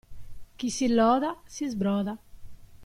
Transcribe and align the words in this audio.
Chi 0.57 0.69
si 0.71 0.87
loda 0.87 1.31
si 1.53 1.65
sbroda. 1.73 2.13